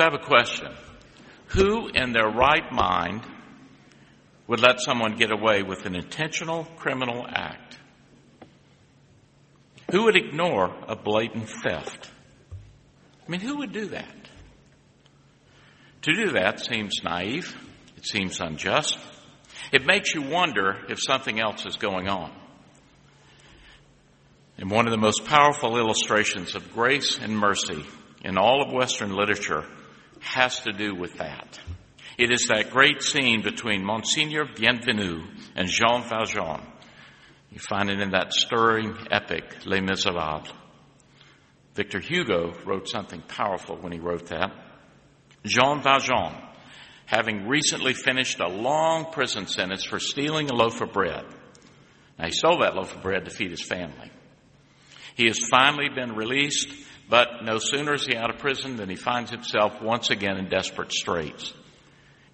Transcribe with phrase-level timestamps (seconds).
[0.00, 0.72] So I have a question.
[1.48, 3.20] Who in their right mind
[4.46, 7.76] would let someone get away with an intentional criminal act?
[9.90, 12.10] Who would ignore a blatant theft?
[13.26, 14.14] I mean, who would do that?
[16.00, 17.54] To do that seems naive.
[17.98, 18.98] It seems unjust.
[19.70, 22.32] It makes you wonder if something else is going on.
[24.56, 27.84] And one of the most powerful illustrations of grace and mercy
[28.24, 29.66] in all of Western literature
[30.20, 31.58] has to do with that.
[32.18, 36.60] It is that great scene between Monsignor Bienvenu and Jean Valjean.
[37.50, 40.52] You find it in that stirring epic, Les Miserables.
[41.74, 44.52] Victor Hugo wrote something powerful when he wrote that.
[45.44, 46.34] Jean Valjean,
[47.06, 51.24] having recently finished a long prison sentence for stealing a loaf of bread.
[52.18, 54.10] Now, he stole that loaf of bread to feed his family.
[55.16, 56.68] He has finally been released,
[57.10, 60.48] but no sooner is he out of prison than he finds himself once again in
[60.48, 61.52] desperate straits.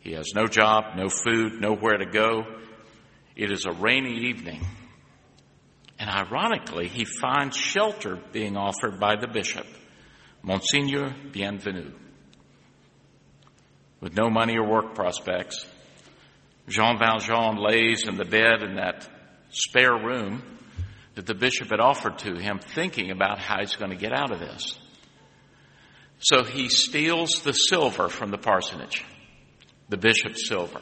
[0.00, 2.44] He has no job, no food, nowhere to go.
[3.34, 4.64] It is a rainy evening.
[5.98, 9.66] And ironically, he finds shelter being offered by the bishop,
[10.42, 11.92] Monsignor Bienvenu.
[14.00, 15.66] With no money or work prospects,
[16.68, 19.08] Jean Valjean lays in the bed in that
[19.48, 20.42] spare room
[21.16, 24.30] that the bishop had offered to him, thinking about how he's going to get out
[24.30, 24.78] of this.
[26.20, 29.04] So he steals the silver from the parsonage,
[29.88, 30.80] the bishop's silver.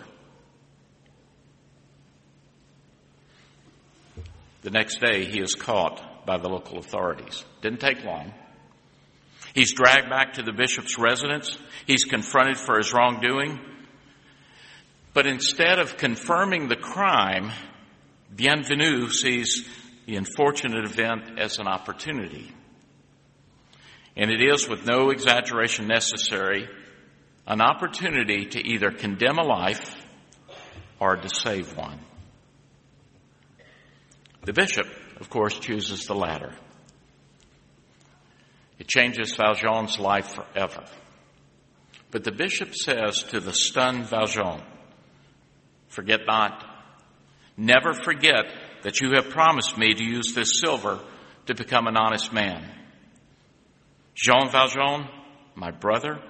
[4.62, 7.44] The next day, he is caught by the local authorities.
[7.60, 8.32] Didn't take long.
[9.54, 11.56] He's dragged back to the bishop's residence.
[11.86, 13.60] He's confronted for his wrongdoing.
[15.12, 17.52] But instead of confirming the crime,
[18.34, 19.68] Bienvenu sees
[20.06, 22.52] the unfortunate event as an opportunity.
[24.16, 26.68] And it is, with no exaggeration necessary,
[27.46, 29.96] an opportunity to either condemn a life
[31.00, 31.98] or to save one.
[34.44, 34.86] The bishop,
[35.20, 36.54] of course, chooses the latter.
[38.78, 40.84] It changes Valjean's life forever.
[42.10, 44.62] But the bishop says to the stunned Valjean,
[45.88, 46.64] Forget not,
[47.56, 48.46] never forget
[48.84, 51.00] that you have promised me to use this silver
[51.46, 52.62] to become an honest man.
[54.14, 55.08] Jean Valjean,
[55.54, 56.20] my brother,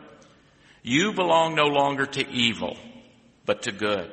[0.82, 2.76] you belong no longer to evil,
[3.44, 4.10] but to good.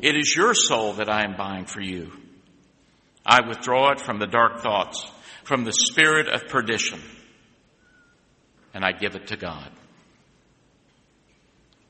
[0.00, 2.12] It is your soul that I am buying for you.
[3.26, 5.04] I withdraw it from the dark thoughts,
[5.42, 7.00] from the spirit of perdition,
[8.72, 9.70] and I give it to God.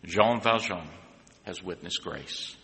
[0.04, 0.88] Jean Valjean
[1.44, 2.56] has witnessed grace.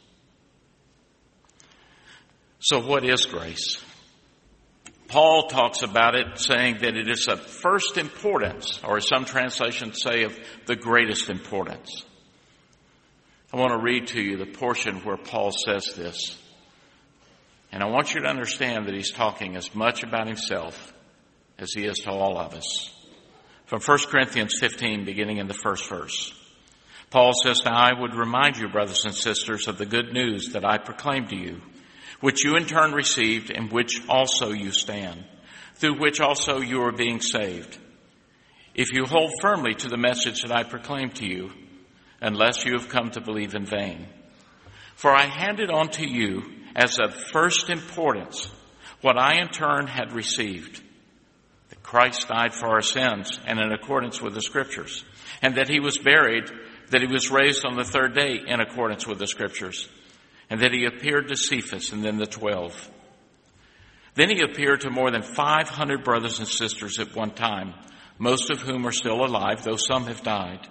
[2.61, 3.81] So, what is grace?
[5.07, 10.25] Paul talks about it saying that it is of first importance, or some translations say
[10.25, 12.05] of the greatest importance.
[13.53, 16.37] I want to read to you the portion where Paul says this.
[17.73, 20.93] And I want you to understand that he's talking as much about himself
[21.59, 22.95] as he is to all of us.
[23.67, 26.35] From 1 Corinthians 15, beginning in the first verse.
[27.11, 30.65] Paul says, Now I would remind you, brothers and sisters, of the good news that
[30.65, 31.63] I proclaimed to you
[32.21, 35.25] which you in turn received, in which also you stand,
[35.77, 37.79] through which also you are being saved.
[38.75, 41.51] If you hold firmly to the message that I proclaimed to you,
[42.21, 44.07] unless you have come to believe in vain.
[44.97, 46.43] For I handed on to you
[46.75, 48.51] as of first importance
[49.01, 50.83] what I in turn had received.
[51.69, 55.05] That Christ died for our sins and in accordance with the scriptures,
[55.41, 56.51] and that he was buried,
[56.91, 59.89] that he was raised on the third day in accordance with the scriptures
[60.51, 62.91] and that he appeared to Cephas and then the twelve.
[64.15, 67.75] Then he appeared to more than 500 brothers and sisters at one time,
[68.19, 70.67] most of whom are still alive, though some have died.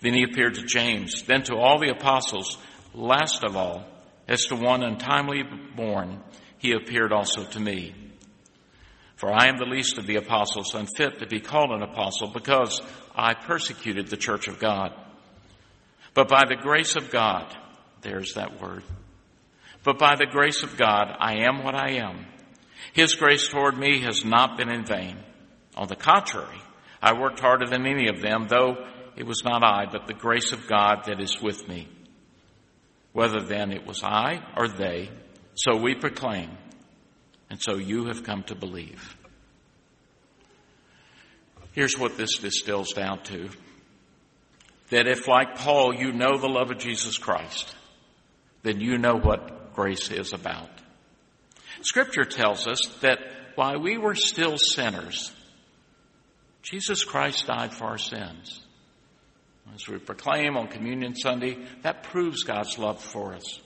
[0.00, 2.58] Then he appeared to James, then to all the apostles.
[2.92, 3.84] Last of all,
[4.26, 5.44] as to one untimely
[5.76, 6.22] born,
[6.58, 7.94] he appeared also to me.
[9.14, 12.80] For I am the least of the apostles, unfit to be called an apostle, because
[13.14, 14.92] I persecuted the church of God.
[16.14, 17.54] But by the grace of God,
[18.02, 18.82] there's that word.
[19.82, 22.26] But by the grace of God, I am what I am.
[22.92, 25.16] His grace toward me has not been in vain.
[25.76, 26.60] On the contrary,
[27.02, 28.86] I worked harder than any of them, though
[29.16, 31.88] it was not I, but the grace of God that is with me.
[33.12, 35.10] Whether then it was I or they,
[35.54, 36.50] so we proclaim,
[37.48, 39.16] and so you have come to believe.
[41.72, 43.48] Here's what this distills down to.
[44.90, 47.74] That if, like Paul, you know the love of Jesus Christ,
[48.62, 50.70] then you know what grace is about.
[51.82, 53.18] Scripture tells us that
[53.54, 55.32] while we were still sinners,
[56.62, 58.60] Jesus Christ died for our sins.
[59.74, 63.60] As we proclaim on Communion Sunday, that proves God's love for us.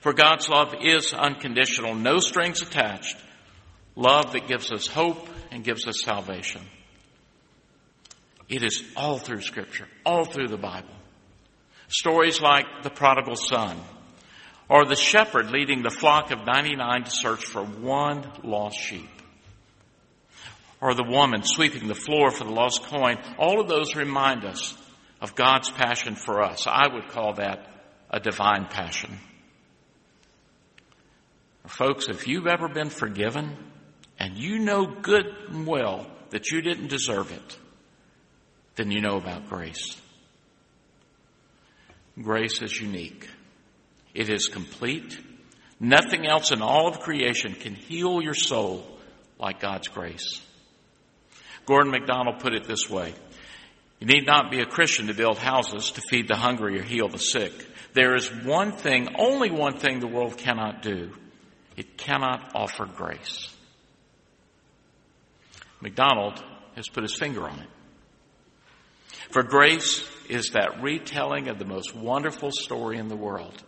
[0.00, 3.16] For God's love is unconditional, no strings attached.
[3.96, 6.62] Love that gives us hope and gives us salvation.
[8.48, 10.94] It is all through Scripture, all through the Bible.
[11.88, 13.78] Stories like the prodigal son,
[14.68, 19.08] or the shepherd leading the flock of 99 to search for one lost sheep,
[20.80, 24.76] or the woman sweeping the floor for the lost coin, all of those remind us
[25.20, 26.66] of God's passion for us.
[26.66, 27.66] I would call that
[28.10, 29.18] a divine passion.
[31.66, 33.56] Folks, if you've ever been forgiven
[34.18, 37.58] and you know good and well that you didn't deserve it,
[38.76, 40.00] then you know about grace.
[42.22, 43.28] Grace is unique.
[44.14, 45.18] It is complete.
[45.78, 48.84] Nothing else in all of creation can heal your soul
[49.38, 50.40] like God's grace.
[51.66, 53.14] Gordon MacDonald put it this way.
[54.00, 57.08] You need not be a Christian to build houses, to feed the hungry, or heal
[57.08, 57.52] the sick.
[57.94, 61.12] There is one thing, only one thing the world cannot do.
[61.76, 63.54] It cannot offer grace.
[65.80, 66.42] MacDonald
[66.74, 67.68] has put his finger on it.
[69.30, 73.62] For grace is that retelling of the most wonderful story in the world.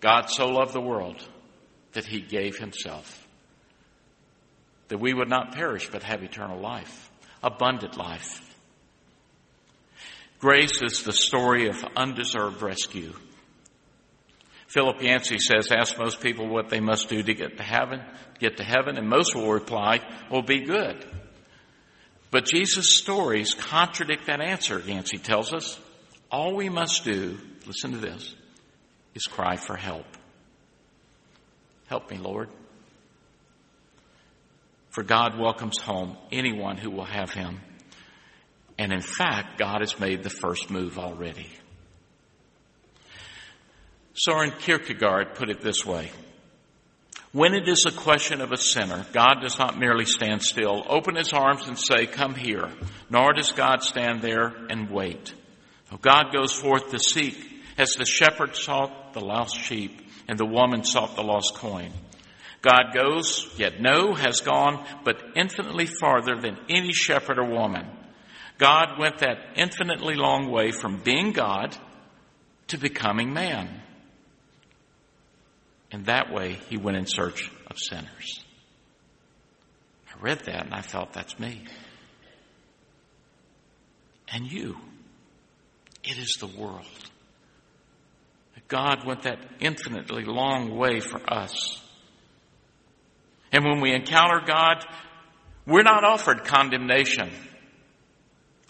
[0.00, 1.16] God so loved the world
[1.92, 3.26] that he gave himself.
[4.88, 7.10] That we would not perish but have eternal life,
[7.42, 8.42] abundant life.
[10.38, 13.12] Grace is the story of undeserved rescue.
[14.68, 18.02] Philip Yancey says, ask most people what they must do to get to heaven,
[18.38, 20.00] get to heaven, and most will reply,
[20.30, 21.04] will be good.
[22.36, 25.80] But Jesus' stories contradict that answer, Yancey tells us.
[26.30, 28.34] All we must do, listen to this,
[29.14, 30.04] is cry for help.
[31.86, 32.50] Help me, Lord.
[34.90, 37.58] For God welcomes home anyone who will have him.
[38.76, 41.48] And in fact, God has made the first move already.
[44.12, 46.10] Soren Kierkegaard put it this way.
[47.36, 51.16] When it is a question of a sinner, God does not merely stand still, open
[51.16, 52.70] his arms and say, come here,
[53.10, 55.34] nor does God stand there and wait.
[56.00, 57.36] God goes forth to seek
[57.76, 61.92] as the shepherd sought the lost sheep and the woman sought the lost coin.
[62.62, 67.86] God goes, yet no has gone, but infinitely farther than any shepherd or woman.
[68.56, 71.76] God went that infinitely long way from being God
[72.68, 73.82] to becoming man.
[75.92, 78.44] And that way he went in search of sinners.
[80.08, 81.62] I read that and I thought, that's me.
[84.28, 84.76] And you.
[86.02, 86.86] It is the world.
[88.68, 91.80] God went that infinitely long way for us.
[93.52, 94.84] And when we encounter God,
[95.66, 97.30] we're not offered condemnation.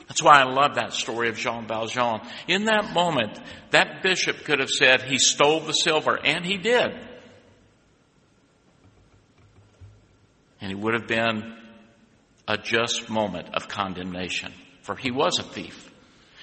[0.09, 2.21] That's why I love that story of Jean Valjean.
[2.47, 3.39] In that moment,
[3.71, 6.93] that bishop could have said he stole the silver, and he did.
[10.61, 11.57] And it would have been
[12.49, 15.93] a just moment of condemnation, for he was a thief.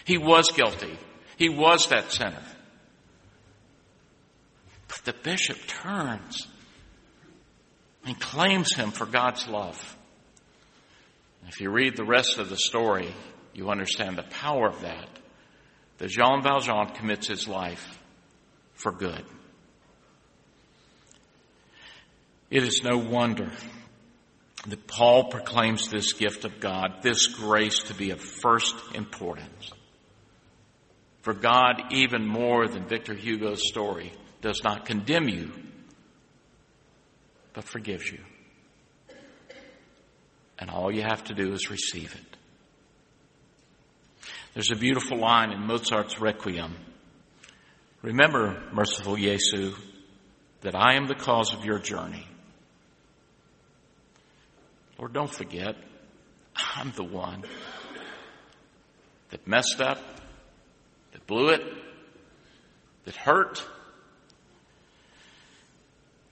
[0.05, 0.97] He was guilty.
[1.37, 2.43] He was that sinner.
[4.89, 6.47] But the bishop turns
[8.05, 9.97] and claims him for God's love.
[11.47, 13.13] If you read the rest of the story,
[13.53, 15.07] you understand the power of that.
[15.99, 17.99] That Jean Valjean commits his life
[18.73, 19.23] for good.
[22.49, 23.51] It is no wonder
[24.67, 29.71] that Paul proclaims this gift of God, this grace to be of first importance.
[31.21, 34.11] For God, even more than Victor Hugo's story,
[34.41, 35.51] does not condemn you,
[37.53, 38.19] but forgives you.
[40.59, 42.37] And all you have to do is receive it.
[44.53, 46.75] There's a beautiful line in Mozart's Requiem.
[48.03, 49.73] Remember, merciful Jesu,
[50.61, 52.27] that I am the cause of your journey.
[54.99, 55.75] Lord, don't forget,
[56.55, 57.43] I'm the one
[59.31, 59.97] that messed up,
[61.13, 61.61] that blew it,
[63.05, 63.65] that hurt.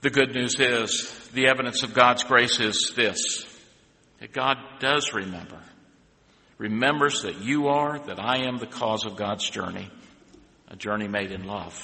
[0.02, 3.46] The good news is the evidence of God's grace is this
[4.20, 5.58] that God does remember.
[6.58, 9.90] Remembers that you are, that I am the cause of God's journey,
[10.68, 11.74] a journey made in love.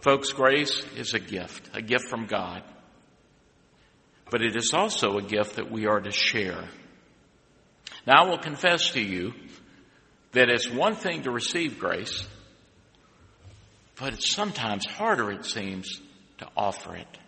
[0.00, 2.62] Folks, grace is a gift, a gift from God.
[4.30, 6.68] But it is also a gift that we are to share.
[8.06, 9.34] Now I will confess to you
[10.32, 12.26] that it's one thing to receive grace,
[13.98, 16.00] but it's sometimes harder, it seems,
[16.38, 17.18] to offer it.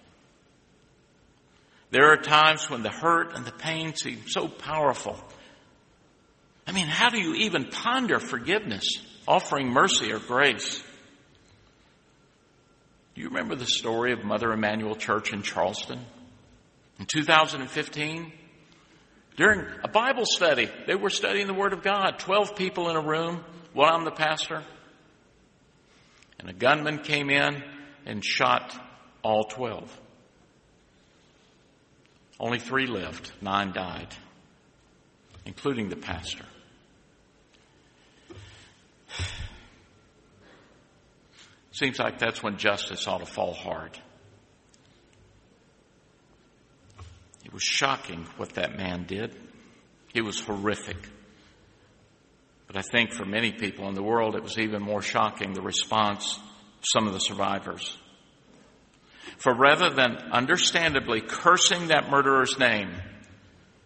[1.90, 5.18] There are times when the hurt and the pain seem so powerful
[6.66, 8.84] I mean, how do you even ponder forgiveness,
[9.26, 10.82] offering mercy or grace?
[13.14, 16.00] Do you remember the story of Mother Emanuel Church in Charleston?
[16.98, 18.32] In 2015,
[19.36, 22.18] during a Bible study, they were studying the Word of God.
[22.18, 24.62] Twelve people in a room, one I'm the pastor.
[26.38, 27.62] And a gunman came in
[28.06, 28.78] and shot
[29.22, 29.98] all twelve.
[32.38, 34.08] Only three lived, nine died,
[35.50, 36.44] including the pastor.
[41.72, 43.98] Seems like that's when justice ought to fall hard.
[47.44, 49.36] It was shocking what that man did.
[50.14, 50.98] It was horrific.
[52.68, 55.62] But I think for many people in the world, it was even more shocking the
[55.62, 57.98] response of some of the survivors.
[59.38, 62.92] For rather than understandably cursing that murderer's name,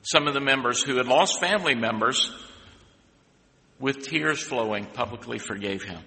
[0.04, 2.30] some of the members who had lost family members,
[3.80, 6.00] with tears flowing, publicly forgave him.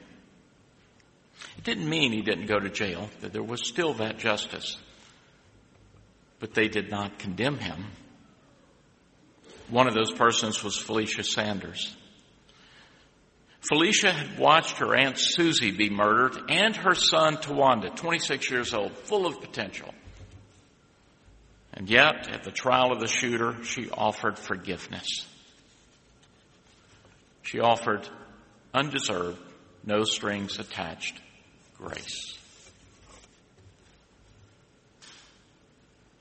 [1.58, 4.77] It didn't mean he didn't go to jail, that there was still that justice
[6.39, 7.86] but they did not condemn him.
[9.70, 11.96] One of those persons was Felicia Sanders.
[13.68, 18.96] Felicia had watched her Aunt Susie be murdered and her son Tywanza, 26 years old,
[18.98, 19.94] full of potential.
[21.78, 25.28] And yet, at the trial of the shooter, she offered forgiveness.
[27.44, 28.10] She offered
[28.74, 29.38] undeserved,
[29.86, 31.22] no strings attached
[31.78, 32.36] grace.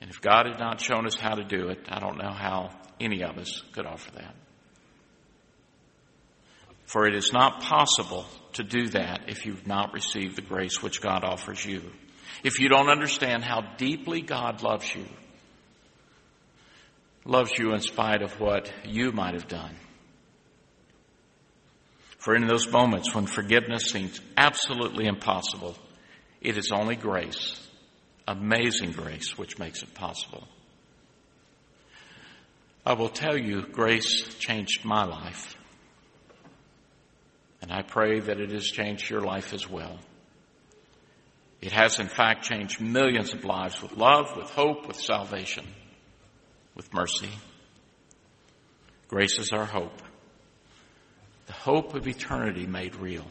[0.03, 2.71] And if God had not shown us how to do it, I don't know how
[3.01, 4.35] any of us could offer that.
[6.85, 11.01] For it is not possible to do that if you've not received the grace which
[11.01, 11.83] God offers you.
[12.45, 15.07] If you don't understand how deeply God loves you,
[17.27, 19.77] loves you in spite of what you might have done.
[22.19, 25.77] For in those moments when forgiveness seems absolutely impossible,
[26.41, 27.67] it is only grace
[28.29, 30.47] amazing grace which makes it possible.
[32.85, 35.57] I will tell you, grace changed my life.
[37.63, 39.99] And I pray that it has changed your life as well.
[41.61, 45.67] It has, in fact, changed millions of lives with love, with hope, with salvation,
[46.77, 47.31] with mercy.
[49.09, 50.03] Grace is our hope.
[51.47, 53.25] The hope of eternity made real.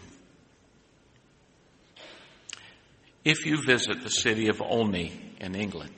[3.24, 5.94] If you visit the city of Olney in England,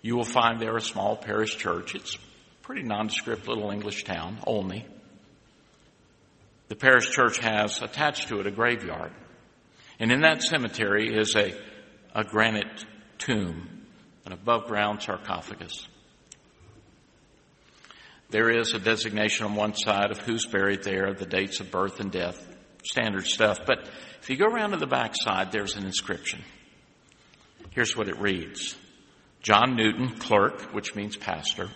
[0.00, 1.94] you will find there a small parish church.
[1.94, 2.18] It's a
[2.62, 4.86] pretty nondescript little English town, Olney.
[6.68, 9.12] The parish church has attached to it a graveyard.
[9.98, 11.54] And in that cemetery is a,
[12.14, 12.84] a granite
[13.18, 13.86] tomb,
[14.26, 15.86] an above ground sarcophagus.
[18.32, 22.00] There is a designation on one side of who's buried there, the dates of birth
[22.00, 22.42] and death,
[22.82, 23.60] standard stuff.
[23.66, 23.90] But
[24.22, 26.42] if you go around to the back side, there's an inscription.
[27.72, 28.74] Here's what it reads.
[29.42, 31.68] John Newton, clerk, which means pastor,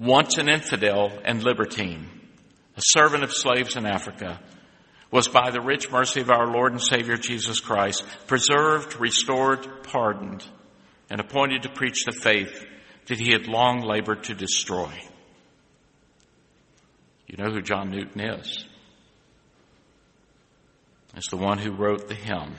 [0.00, 2.08] once an infidel and libertine,
[2.76, 4.40] a servant of slaves in Africa,
[5.12, 10.44] was by the rich mercy of our Lord and Savior Jesus Christ preserved, restored, pardoned,
[11.08, 12.66] and appointed to preach the faith
[13.06, 14.90] that he had long labored to destroy.
[17.32, 18.66] You know who John Newton is
[21.16, 22.56] It's the one who wrote the hymn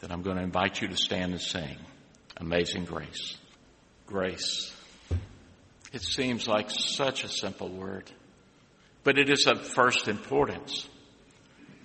[0.00, 1.76] that I'm going to invite you to stand and sing
[2.38, 3.36] Amazing Grace.
[4.06, 4.74] Grace.
[5.92, 8.10] It seems like such a simple word,
[9.04, 10.88] but it is of first importance.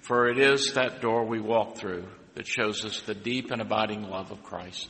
[0.03, 2.05] For it is that door we walk through
[2.35, 4.87] that shows us the deep and abiding love of Christ.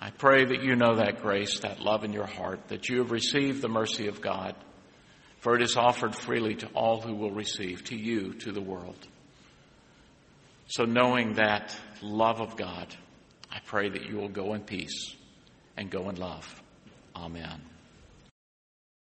[0.00, 3.10] I pray that you know that grace, that love in your heart, that you have
[3.10, 4.54] received the mercy of God,
[5.40, 9.06] for it is offered freely to all who will receive, to you, to the world.
[10.66, 12.94] So, knowing that love of God,
[13.50, 15.14] I pray that you will go in peace
[15.76, 16.62] and go in love.
[17.16, 17.67] Amen.